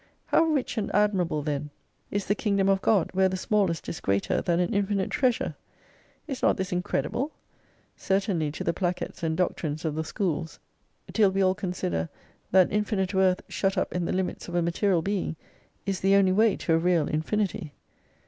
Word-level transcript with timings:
How 0.25 0.45
rich 0.45 0.79
and 0.79 0.89
admirable 0.95 1.43
then 1.43 1.69
is 2.09 2.25
the 2.25 2.33
172 2.33 2.35
Kingdom 2.43 2.69
of 2.69 2.81
God, 2.81 3.11
where 3.13 3.29
the 3.29 3.37
smallest 3.37 3.87
is 3.87 3.99
greater 3.99 4.41
than 4.41 4.59
an 4.59 4.73
infinite 4.73 5.11
treasure! 5.11 5.53
Is 6.25 6.41
not 6.41 6.57
this 6.57 6.71
incredible? 6.71 7.31
Certainly 7.95 8.51
to 8.53 8.63
the 8.63 8.73
placets 8.73 9.21
and 9.21 9.37
doctrines 9.37 9.85
of 9.85 9.93
the 9.93 10.03
schools: 10.03 10.57
Till 11.13 11.29
we 11.29 11.43
all 11.43 11.53
consider, 11.53 12.09
That 12.49 12.71
infinite 12.73 13.13
worth 13.13 13.43
shut 13.47 13.77
up 13.77 13.93
in 13.93 14.05
the 14.05 14.11
hmits 14.11 14.47
of 14.47 14.55
a 14.55 14.63
material 14.63 15.03
being, 15.03 15.35
is 15.85 15.99
the 15.99 16.15
only 16.15 16.31
way 16.31 16.55
to 16.55 16.73
a 16.73 16.79
real 16.79 17.07
infinity. 17.07 17.75